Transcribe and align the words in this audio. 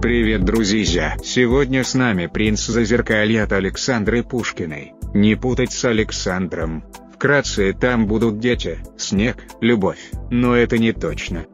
Привет, 0.00 0.44
друзья! 0.44 1.16
Сегодня 1.24 1.82
с 1.82 1.92
нами 1.94 2.26
принц 2.26 2.64
Зазеркалья 2.66 3.42
от 3.42 3.52
Александры 3.52 4.22
Пушкиной. 4.22 4.92
Не 5.12 5.34
путать 5.34 5.72
с 5.72 5.84
Александром. 5.84 6.84
Вкратце, 7.12 7.72
там 7.72 8.06
будут 8.06 8.38
дети, 8.38 8.78
снег, 8.96 9.36
любовь. 9.60 9.98
Но 10.30 10.54
это 10.54 10.78
не 10.78 10.92
точно. 10.92 11.46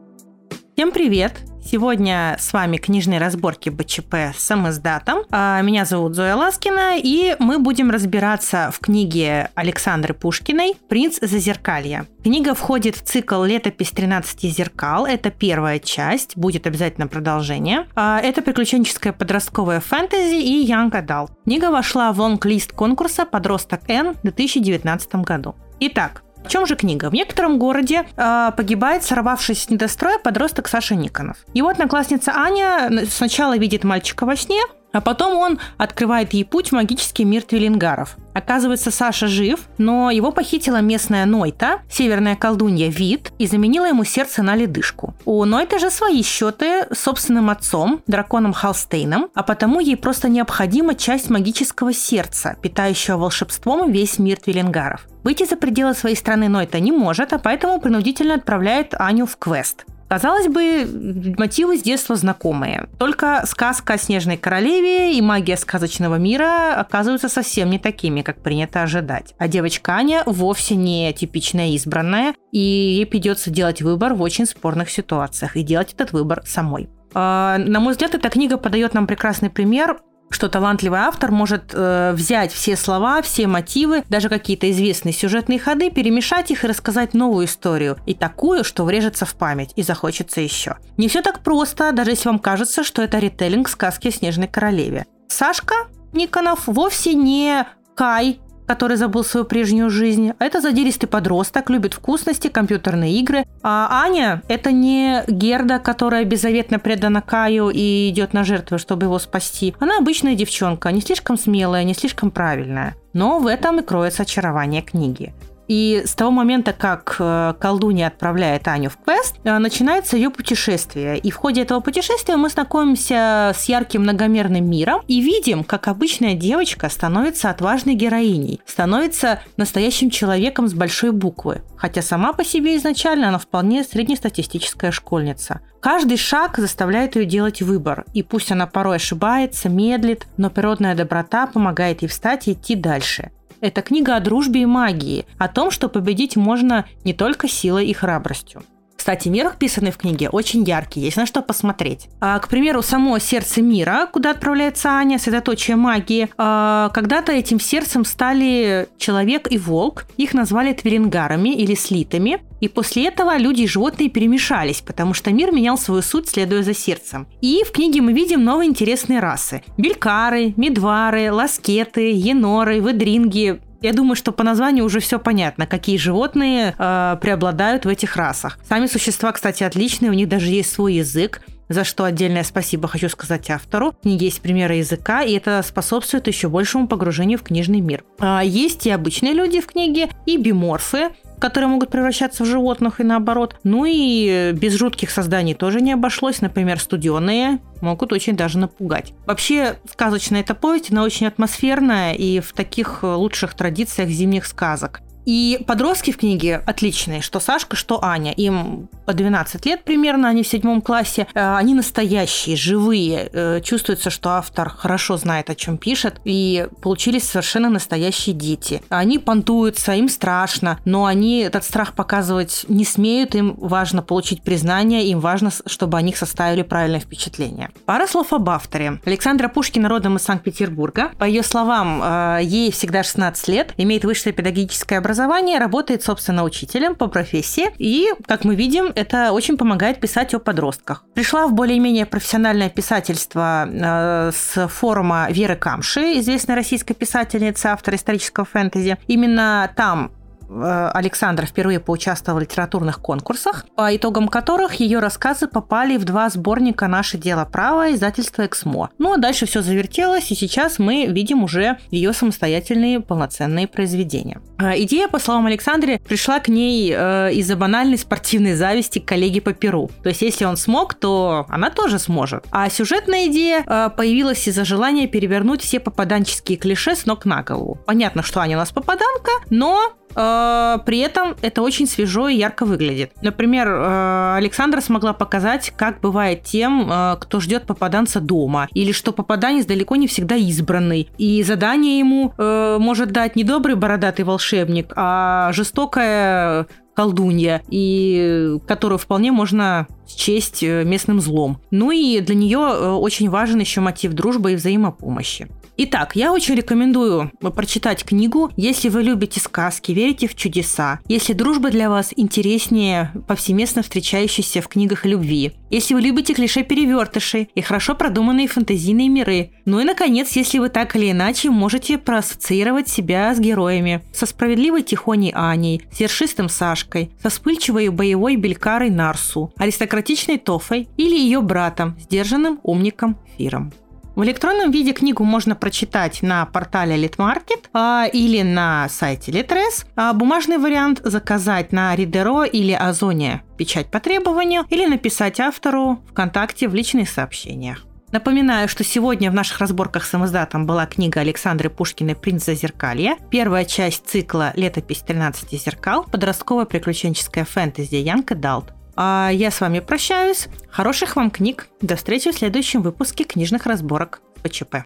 Всем 0.75 0.91
привет! 0.91 1.33
Сегодня 1.67 2.37
с 2.39 2.53
вами 2.53 2.77
книжные 2.77 3.19
разборки 3.19 3.69
БЧП 3.69 4.35
с 4.37 4.43
самоиздатом. 4.43 5.23
А, 5.31 5.59
меня 5.63 5.85
зовут 5.85 6.13
Зоя 6.13 6.35
Ласкина, 6.35 6.99
и 6.99 7.35
мы 7.39 7.57
будем 7.57 7.89
разбираться 7.89 8.69
в 8.71 8.79
книге 8.79 9.49
Александры 9.55 10.13
Пушкиной 10.13 10.75
«Принц 10.87 11.17
Зазеркалья». 11.19 12.05
Книга 12.23 12.53
входит 12.53 12.95
в 12.95 13.01
цикл 13.01 13.43
«Летопись 13.43 13.89
13 13.89 14.43
зеркал». 14.55 15.07
Это 15.07 15.31
первая 15.31 15.79
часть, 15.79 16.37
будет 16.37 16.67
обязательно 16.67 17.07
продолжение. 17.07 17.87
А, 17.95 18.19
это 18.19 18.43
приключенческое 18.43 19.11
подростковое 19.11 19.79
фэнтези 19.79 20.35
и 20.35 20.69
Young 20.69 20.91
Adult. 20.91 21.31
Книга 21.45 21.71
вошла 21.71 22.13
в 22.13 22.19
лонг-лист 22.19 22.73
конкурса 22.73 23.25
«Подросток 23.25 23.89
Н» 23.89 24.13
в 24.13 24.21
2019 24.21 25.15
году. 25.15 25.55
Итак, 25.79 26.21
в 26.45 26.47
чем 26.47 26.65
же 26.65 26.75
книга? 26.75 27.09
В 27.09 27.13
некотором 27.13 27.57
городе 27.59 28.05
э, 28.15 28.51
погибает, 28.55 29.03
сорвавшись 29.03 29.63
с 29.63 29.69
недостроя, 29.69 30.19
подросток 30.19 30.67
Саша 30.67 30.95
Никонов. 30.95 31.37
Его 31.53 31.69
одноклассница 31.69 32.31
Аня 32.33 33.05
сначала 33.09 33.57
видит 33.57 33.83
мальчика 33.83 34.25
во 34.25 34.35
сне, 34.35 34.61
а 34.95 35.01
потом 35.01 35.35
он 35.37 35.59
открывает 35.77 36.33
ей 36.33 36.45
путь 36.45 36.69
в 36.69 36.71
магический 36.71 37.25
мир 37.25 37.43
твилингаров. 37.43 38.17
Оказывается, 38.33 38.91
Саша 38.91 39.27
жив, 39.27 39.61
но 39.77 40.11
его 40.11 40.31
похитила 40.31 40.81
местная 40.81 41.25
Нойта, 41.25 41.79
северная 41.89 42.35
колдунья 42.35 42.89
Вид, 42.89 43.31
и 43.39 43.47
заменила 43.47 43.85
ему 43.85 44.03
сердце 44.03 44.43
на 44.43 44.55
ледышку. 44.55 45.13
У 45.25 45.43
Нойты 45.45 45.79
же 45.79 45.89
свои 45.89 46.21
счеты 46.21 46.87
с 46.91 46.99
собственным 46.99 47.49
отцом, 47.49 48.01
драконом 48.07 48.53
Халстейном, 48.53 49.29
а 49.33 49.43
потому 49.43 49.79
ей 49.79 49.95
просто 49.95 50.27
необходима 50.27 50.95
часть 50.95 51.29
магического 51.29 51.93
сердца, 51.93 52.57
питающего 52.61 53.17
волшебством 53.17 53.91
весь 53.91 54.19
мир 54.19 54.37
твилингаров. 54.37 55.07
Выйти 55.23 55.45
за 55.45 55.55
пределы 55.55 55.93
своей 55.93 56.15
страны 56.15 56.49
Нойта 56.49 56.79
не 56.79 56.91
может, 56.91 57.33
а 57.33 57.39
поэтому 57.39 57.79
принудительно 57.79 58.35
отправляет 58.35 58.93
Аню 58.93 59.25
в 59.25 59.37
квест. 59.37 59.85
Казалось 60.07 60.47
бы, 60.47 61.35
мотивы 61.37 61.77
с 61.77 61.81
детства 61.81 62.15
знакомые. 62.15 62.87
Только 62.99 63.43
сказка 63.45 63.93
о 63.93 63.97
Снежной 63.97 64.37
Королеве 64.37 65.17
и 65.17 65.21
магия 65.21 65.57
сказочного 65.57 66.15
мира 66.15 66.75
оказываются 66.75 67.27
совсем 67.27 67.69
не 67.69 67.79
такими, 67.79 68.21
как 68.21 68.41
принято 68.41 68.83
ожидать. 68.83 69.33
А 69.37 69.47
девочка 69.47 69.93
Аня 69.93 70.23
вовсе 70.25 70.75
не 70.75 71.11
типичная 71.13 71.69
избранная, 71.69 72.35
и 72.51 72.59
ей 72.59 73.05
придется 73.05 73.49
делать 73.49 73.81
выбор 73.81 74.13
в 74.13 74.21
очень 74.21 74.45
спорных 74.45 74.89
ситуациях 74.89 75.55
и 75.55 75.63
делать 75.63 75.93
этот 75.93 76.11
выбор 76.11 76.43
самой. 76.45 76.89
А, 77.13 77.57
на 77.57 77.79
мой 77.79 77.93
взгляд, 77.93 78.13
эта 78.13 78.29
книга 78.29 78.57
подает 78.57 78.93
нам 78.93 79.07
прекрасный 79.07 79.49
пример 79.49 79.99
что 80.35 80.49
талантливый 80.49 80.99
автор 80.99 81.31
может 81.31 81.71
э, 81.73 82.11
взять 82.13 82.51
все 82.51 82.75
слова, 82.75 83.21
все 83.21 83.47
мотивы, 83.47 84.03
даже 84.09 84.27
какие-то 84.27 84.69
известные 84.69 85.13
сюжетные 85.13 85.59
ходы, 85.59 85.89
перемешать 85.89 86.51
их 86.51 86.65
и 86.65 86.67
рассказать 86.67 87.13
новую 87.13 87.45
историю. 87.45 87.97
И 88.05 88.13
такую, 88.13 88.65
что 88.65 88.83
врежется 88.83 89.25
в 89.25 89.33
память 89.35 89.71
и 89.77 89.81
захочется 89.81 90.41
еще. 90.41 90.75
Не 90.97 91.07
все 91.07 91.21
так 91.21 91.39
просто, 91.39 91.93
даже 91.93 92.11
если 92.11 92.27
вам 92.27 92.39
кажется, 92.39 92.83
что 92.83 93.01
это 93.01 93.17
ритейлинг 93.17 93.69
сказки 93.69 94.09
о 94.09 94.11
Снежной 94.11 94.49
Королеве. 94.49 95.05
Сашка 95.29 95.75
Никонов 96.11 96.67
вовсе 96.67 97.13
не 97.13 97.65
Кай 97.95 98.39
который 98.65 98.97
забыл 98.97 99.23
свою 99.23 99.45
прежнюю 99.45 99.89
жизнь. 99.89 100.31
А 100.37 100.45
это 100.45 100.61
задиристый 100.61 101.09
подросток, 101.09 101.69
любит 101.69 101.93
вкусности, 101.93 102.47
компьютерные 102.47 103.13
игры. 103.19 103.45
А 103.61 104.03
Аня– 104.03 104.41
это 104.47 104.71
не 104.71 105.23
Герда, 105.27 105.79
которая 105.79 106.23
беззаветно 106.25 106.79
предана 106.79 107.21
Каю 107.21 107.69
и 107.69 108.09
идет 108.09 108.33
на 108.33 108.43
жертву, 108.43 108.77
чтобы 108.77 109.05
его 109.05 109.19
спасти. 109.19 109.75
Она 109.79 109.97
обычная 109.97 110.35
девчонка, 110.35 110.91
не 110.91 111.01
слишком 111.01 111.37
смелая, 111.37 111.83
не 111.83 111.93
слишком 111.93 112.31
правильная. 112.31 112.95
Но 113.13 113.39
в 113.39 113.47
этом 113.47 113.79
и 113.79 113.83
кроется 113.83 114.23
очарование 114.23 114.81
книги. 114.81 115.33
И 115.67 116.03
с 116.05 116.13
того 116.15 116.31
момента, 116.31 116.73
как 116.73 117.15
э, 117.19 117.53
колдунья 117.59 118.07
отправляет 118.07 118.67
Аню 118.67 118.89
в 118.89 118.97
квест, 118.97 119.35
э, 119.43 119.57
начинается 119.57 120.15
ее 120.15 120.29
путешествие. 120.29 121.17
И 121.17 121.31
в 121.31 121.35
ходе 121.35 121.61
этого 121.61 121.79
путешествия 121.79 122.35
мы 122.35 122.49
знакомимся 122.49 123.51
с 123.55 123.65
ярким 123.65 124.03
многомерным 124.03 124.69
миром 124.69 125.01
и 125.07 125.21
видим, 125.21 125.63
как 125.63 125.87
обычная 125.87 126.35
девочка 126.35 126.89
становится 126.89 127.49
отважной 127.49 127.95
героиней, 127.95 128.61
становится 128.65 129.41
настоящим 129.57 130.09
человеком 130.09 130.67
с 130.67 130.73
большой 130.73 131.11
буквы. 131.11 131.61
Хотя 131.77 132.01
сама 132.01 132.33
по 132.33 132.43
себе 132.43 132.77
изначально 132.77 133.29
она 133.29 133.39
вполне 133.39 133.83
среднестатистическая 133.83 134.91
школьница. 134.91 135.61
Каждый 135.79 136.17
шаг 136.17 136.57
заставляет 136.57 137.15
ее 137.15 137.25
делать 137.25 137.61
выбор, 137.61 138.05
и 138.13 138.23
пусть 138.23 138.51
она 138.51 138.65
порой 138.65 138.95
ошибается, 138.95 139.69
медлит, 139.69 140.25
но 140.37 140.49
природная 140.49 140.95
доброта 140.95 141.45
помогает 141.45 142.01
ей 142.01 142.07
встать 142.07 142.47
и 142.47 142.53
идти 142.53 142.75
дальше. 142.75 143.31
Это 143.61 143.81
книга 143.81 144.15
о 144.15 144.19
дружбе 144.19 144.61
и 144.61 144.65
магии, 144.65 145.25
о 145.37 145.47
том, 145.47 145.71
что 145.71 145.89
победить 145.89 146.35
можно 146.35 146.85
не 147.03 147.13
только 147.13 147.47
силой 147.47 147.87
и 147.87 147.93
храбростью. 147.93 148.63
Кстати, 149.05 149.27
мир, 149.27 149.45
описанный 149.45 149.91
в 149.91 149.97
книге, 149.97 150.29
очень 150.29 150.63
яркий, 150.63 150.99
есть 150.99 151.15
на 151.15 151.27
что 151.27 151.43
посмотреть. 151.43 152.07
А, 152.21 152.39
к 152.39 152.47
примеру, 152.47 152.81
само 152.81 153.19
сердце 153.19 153.61
мира, 153.61 154.07
куда 154.11 154.31
отправляется 154.31 154.89
Аня, 154.89 155.19
средоточие 155.19 155.77
магии. 155.77 156.27
А, 156.39 156.89
когда-то 156.89 157.31
этим 157.31 157.59
сердцем 157.59 158.03
стали 158.03 158.89
человек 158.97 159.51
и 159.51 159.59
волк. 159.59 160.07
Их 160.17 160.33
назвали 160.33 160.73
твилингарами 160.73 161.49
или 161.49 161.75
слитами. 161.75 162.41
И 162.65 162.67
после 162.67 163.09
этого 163.09 163.37
люди 163.37 163.61
и 163.61 163.67
животные 163.67 164.09
перемешались, 164.09 164.81
потому 164.81 165.13
что 165.13 165.31
мир 165.31 165.51
менял 165.51 165.77
свою 165.77 166.01
суть, 166.01 166.29
следуя 166.29 166.63
за 166.63 166.73
сердцем. 166.73 167.27
И 167.39 167.63
в 167.63 167.71
книге 167.71 168.01
мы 168.01 168.11
видим 168.11 168.43
новые 168.43 168.67
интересные 168.67 169.19
расы. 169.19 169.61
Белькары, 169.77 170.55
медвары, 170.57 171.31
ласкеты, 171.31 172.11
еноры, 172.11 172.81
выдринги, 172.81 173.61
я 173.81 173.93
думаю, 173.93 174.15
что 174.15 174.31
по 174.31 174.43
названию 174.43 174.83
уже 174.83 174.99
все 174.99 175.19
понятно, 175.19 175.67
какие 175.67 175.97
животные 175.97 176.73
э, 176.75 177.17
преобладают 177.21 177.85
в 177.85 177.87
этих 177.87 178.15
расах. 178.15 178.57
Сами 178.67 178.87
существа, 178.87 179.31
кстати, 179.31 179.61
отличные, 179.63 180.09
у 180.09 180.15
них 180.15 180.27
даже 180.27 180.47
есть 180.47 180.71
свой 180.71 180.95
язык 180.95 181.41
за 181.69 181.83
что 181.83 182.03
отдельное 182.03 182.43
спасибо 182.43 182.87
хочу 182.87 183.09
сказать 183.09 183.49
автору. 183.49 183.91
В 183.91 184.01
книге 184.03 184.25
есть 184.25 184.41
примеры 184.41 184.75
языка, 184.75 185.23
и 185.23 185.33
это 185.33 185.63
способствует 185.63 186.27
еще 186.27 186.49
большему 186.49 186.87
погружению 186.87 187.39
в 187.39 187.43
книжный 187.43 187.81
мир. 187.81 188.03
А 188.19 188.43
есть 188.43 188.85
и 188.85 188.91
обычные 188.91 189.33
люди 189.33 189.61
в 189.61 189.67
книге, 189.67 190.09
и 190.25 190.37
биморфы, 190.37 191.09
которые 191.45 191.69
могут 191.69 191.91
превращаться 191.91 192.43
в 192.43 192.47
животных 192.47 192.99
и 192.99 193.03
наоборот. 193.03 193.55
Ну 193.63 193.85
и 193.87 194.51
без 194.53 194.73
жутких 194.73 195.11
созданий 195.11 195.53
тоже 195.53 195.79
не 195.79 195.91
обошлось. 195.91 196.41
Например, 196.41 196.79
студеные 196.79 197.59
могут 197.81 198.11
очень 198.13 198.35
даже 198.35 198.57
напугать. 198.57 199.13
Вообще, 199.27 199.75
сказочная 199.87 200.41
эта 200.41 200.55
повесть, 200.55 200.91
она 200.91 201.03
очень 201.03 201.27
атмосферная 201.27 202.13
и 202.13 202.39
в 202.39 202.51
таких 202.53 203.03
лучших 203.03 203.53
традициях 203.53 204.09
зимних 204.09 204.47
сказок. 204.47 205.01
И 205.25 205.59
подростки 205.65 206.11
в 206.11 206.17
книге 206.17 206.61
отличные, 206.65 207.21
что 207.21 207.39
Сашка, 207.39 207.75
что 207.75 208.03
Аня. 208.03 208.31
Им 208.31 208.87
по 209.05 209.13
12 209.13 209.65
лет 209.65 209.83
примерно, 209.83 210.29
они 210.29 210.43
в 210.43 210.47
седьмом 210.47 210.81
классе. 210.81 211.27
Э, 211.33 211.55
они 211.55 211.73
настоящие, 211.73 212.55
живые. 212.55 213.29
Э, 213.33 213.61
чувствуется, 213.61 214.09
что 214.09 214.31
автор 214.31 214.69
хорошо 214.69 215.17
знает, 215.17 215.49
о 215.49 215.55
чем 215.55 215.77
пишет. 215.77 216.21
И 216.23 216.67
получились 216.81 217.27
совершенно 217.27 217.69
настоящие 217.69 218.35
дети. 218.35 218.81
Они 218.89 219.19
понтуются, 219.19 219.93
им 219.93 220.09
страшно, 220.09 220.79
но 220.85 221.05
они 221.05 221.39
этот 221.39 221.63
страх 221.63 221.93
показывать 221.93 222.65
не 222.67 222.85
смеют. 222.85 223.35
Им 223.35 223.55
важно 223.57 224.01
получить 224.01 224.43
признание, 224.43 225.07
им 225.07 225.19
важно, 225.19 225.51
чтобы 225.65 225.97
о 225.97 226.01
них 226.01 226.17
составили 226.17 226.61
правильное 226.61 226.99
впечатление. 226.99 227.71
Пара 227.85 228.07
слов 228.07 228.31
об 228.33 228.49
авторе. 228.49 228.99
Александра 229.05 229.47
Пушкина 229.47 229.89
родом 229.89 230.17
из 230.17 230.23
Санкт-Петербурга. 230.23 231.11
По 231.17 231.25
ее 231.25 231.43
словам, 231.43 232.01
э, 232.03 232.39
ей 232.43 232.71
всегда 232.71 233.03
16 233.03 233.47
лет, 233.47 233.73
имеет 233.77 234.05
высшее 234.05 234.33
педагогическое 234.33 234.99
образование 234.99 235.14
образования, 235.15 235.59
работает, 235.59 236.03
собственно, 236.03 236.43
учителем 236.43 236.95
по 236.95 237.07
профессии. 237.07 237.67
И, 237.77 238.09
как 238.27 238.43
мы 238.43 238.55
видим, 238.55 238.91
это 238.95 239.31
очень 239.31 239.57
помогает 239.57 239.99
писать 239.99 240.33
о 240.33 240.39
подростках. 240.39 241.03
Пришла 241.13 241.47
в 241.47 241.53
более-менее 241.53 242.05
профессиональное 242.05 242.69
писательство 242.69 243.65
э, 243.67 244.31
с 244.35 244.67
форума 244.67 245.27
Веры 245.29 245.55
Камши, 245.55 246.19
известной 246.19 246.55
российской 246.55 246.93
писательницы, 246.93 247.67
автор 247.67 247.95
исторического 247.95 248.45
фэнтези. 248.45 248.97
Именно 249.07 249.71
там 249.75 250.11
Александра 250.49 251.45
впервые 251.45 251.79
поучаствовала 251.79 252.39
в 252.39 252.43
литературных 252.43 252.99
конкурсах, 252.99 253.65
по 253.75 253.95
итогам 253.95 254.27
которых 254.27 254.75
ее 254.75 254.99
рассказы 254.99 255.47
попали 255.47 255.97
в 255.97 256.05
два 256.05 256.29
сборника 256.29 256.87
«Наше 256.87 257.17
дело 257.17 257.45
право» 257.45 257.93
издательства 257.93 258.45
«Эксмо». 258.45 258.89
Ну 258.97 259.13
а 259.13 259.17
дальше 259.17 259.45
все 259.45 259.61
завертелось, 259.61 260.31
и 260.31 260.35
сейчас 260.35 260.79
мы 260.79 261.05
видим 261.07 261.43
уже 261.43 261.77
ее 261.91 262.13
самостоятельные 262.13 262.99
полноценные 262.99 263.67
произведения. 263.67 264.41
А 264.57 264.77
идея, 264.77 265.07
по 265.07 265.19
словам 265.19 265.47
Александры, 265.47 265.99
пришла 265.99 266.39
к 266.39 266.47
ней 266.47 266.93
э, 266.95 267.33
из-за 267.33 267.55
банальной 267.55 267.97
спортивной 267.97 268.55
зависти 268.55 268.99
к 268.99 269.05
коллеге 269.05 269.41
по 269.41 269.53
Перу. 269.53 269.89
То 270.03 270.09
есть 270.09 270.21
если 270.21 270.45
он 270.45 270.57
смог, 270.57 270.93
то 270.93 271.45
она 271.49 271.69
тоже 271.69 271.99
сможет. 271.99 272.45
А 272.51 272.69
сюжетная 272.69 273.27
идея 273.27 273.63
э, 273.65 273.89
появилась 273.95 274.47
из-за 274.47 274.65
желания 274.65 275.07
перевернуть 275.07 275.61
все 275.61 275.79
попаданческие 275.79 276.57
клише 276.57 276.95
с 276.95 277.05
ног 277.05 277.25
на 277.25 277.43
голову. 277.43 277.79
Понятно, 277.85 278.23
что 278.23 278.41
Аня 278.41 278.57
у 278.57 278.59
нас 278.59 278.71
попаданка, 278.71 279.31
но 279.49 279.93
э, 280.04 280.04
при 280.15 280.99
этом 280.99 281.35
это 281.41 281.61
очень 281.61 281.87
свежо 281.87 282.27
и 282.27 282.35
ярко 282.35 282.65
выглядит. 282.65 283.11
Например, 283.21 283.67
э, 283.67 284.35
Александра 284.37 284.81
смогла 284.81 285.13
показать, 285.13 285.73
как 285.75 285.99
бывает 285.99 286.43
тем, 286.43 286.89
э, 286.91 287.17
кто 287.19 287.39
ждет 287.39 287.65
попаданца 287.65 288.19
дома, 288.19 288.67
или 288.73 288.91
что 288.91 289.11
попаданец 289.11 289.65
далеко 289.65 289.95
не 289.95 290.07
всегда 290.07 290.35
избранный, 290.35 291.09
и 291.17 291.43
задание 291.43 291.99
ему 291.99 292.33
э, 292.37 292.77
может 292.79 293.11
дать 293.11 293.35
не 293.35 293.43
добрый 293.43 293.75
бородатый 293.75 294.23
волшебник, 294.23 294.93
а 294.95 295.51
жестокая 295.53 296.67
колдунья, 296.95 297.61
и 297.69 298.57
которую 298.67 298.97
вполне 298.97 299.31
можно 299.31 299.87
счесть 300.07 300.63
э, 300.63 300.83
местным 300.83 301.19
злом. 301.19 301.61
Ну 301.69 301.91
и 301.91 302.21
для 302.21 302.35
нее 302.35 302.59
э, 302.59 302.89
очень 302.91 303.29
важен 303.29 303.59
еще 303.59 303.81
мотив 303.81 304.13
дружбы 304.13 304.53
и 304.53 304.55
взаимопомощи. 304.55 305.49
Итак, 305.77 306.15
я 306.15 306.31
очень 306.31 306.55
рекомендую 306.55 307.31
прочитать 307.53 308.05
книгу, 308.05 308.49
если 308.55 308.87
вы 308.87 309.03
любите 309.03 309.41
сказки, 309.41 309.91
верите 309.91 310.25
в 310.29 310.35
чудеса, 310.35 311.01
если 311.09 311.33
дружба 311.33 311.69
для 311.69 311.89
вас 311.89 312.13
интереснее 312.15 313.11
повсеместно 313.27 313.83
встречающейся 313.83 314.61
в 314.61 314.69
книгах 314.69 315.05
любви, 315.05 315.51
если 315.69 315.93
вы 315.93 315.99
любите 315.99 316.33
клише-перевертыши 316.33 317.49
и 317.53 317.61
хорошо 317.61 317.93
продуманные 317.93 318.47
фантазийные 318.47 319.09
миры, 319.09 319.51
ну 319.65 319.81
и, 319.81 319.83
наконец, 319.83 320.31
если 320.37 320.59
вы 320.59 320.69
так 320.69 320.95
или 320.95 321.11
иначе 321.11 321.49
можете 321.49 321.97
проассоциировать 321.97 322.87
себя 322.87 323.35
с 323.35 323.39
героями, 323.39 324.01
со 324.13 324.25
справедливой 324.25 324.83
Тихоней 324.83 325.33
Аней, 325.35 325.81
с 325.91 325.99
ершистым 325.99 326.47
Сашкой, 326.47 327.11
со 327.21 327.29
вспыльчивой 327.29 327.89
боевой 327.89 328.37
Белькарой 328.37 328.91
Нарсу, 328.91 329.51
аристократичной 329.57 330.37
Тофой 330.37 330.87
или 330.95 331.17
ее 331.17 331.41
братом, 331.41 331.97
сдержанным 331.99 332.61
умником 332.63 333.17
Фиром. 333.37 333.73
В 334.15 334.23
электронном 334.23 334.71
виде 334.71 334.93
книгу 334.93 335.25
можно 335.25 335.55
прочитать 335.55 336.21
на 336.21 336.45
портале 336.45 336.95
Литмаркет 336.95 337.69
а, 337.73 338.05
или 338.05 338.43
на 338.43 338.87
сайте 338.87 339.33
Литрес. 339.33 339.85
А 339.97 340.13
бумажный 340.13 340.57
вариант 340.57 341.01
заказать 341.03 341.73
на 341.73 341.93
Ридеро 341.95 342.43
или 342.45 342.71
Озоне, 342.71 343.43
печать 343.57 343.87
по 343.91 343.99
требованию, 343.99 344.63
или 344.69 344.85
написать 344.85 345.41
автору 345.41 345.99
ВКонтакте 346.11 346.69
в 346.69 346.75
личных 346.75 347.09
сообщениях. 347.09 347.83
Напоминаю, 348.11 348.69
что 348.69 348.85
сегодня 348.85 349.29
в 349.29 349.33
наших 349.33 349.59
разборках 349.59 350.05
с 350.05 350.15
издатом 350.15 350.65
была 350.65 350.85
книга 350.85 351.19
Александры 351.19 351.69
Пушкиной 351.69 352.15
«Принц 352.15 352.45
Зазеркалья», 352.45 353.17
первая 353.29 353.65
часть 353.65 354.07
цикла 354.07 354.53
«Летопись 354.55 354.99
13 354.99 355.61
зеркал», 355.61 356.05
подростковая 356.09 356.63
приключенческая 356.63 357.43
фэнтези 357.43 357.95
Янка 357.95 358.35
Далт. 358.35 358.74
А 358.95 359.29
я 359.31 359.51
с 359.51 359.61
вами 359.61 359.79
прощаюсь. 359.79 360.47
Хороших 360.69 361.15
вам 361.15 361.29
книг. 361.29 361.67
До 361.81 361.95
встречи 361.95 362.31
в 362.31 362.37
следующем 362.37 362.81
выпуске 362.81 363.23
книжных 363.23 363.65
разборок 363.65 364.21
ПЧП. 364.43 364.85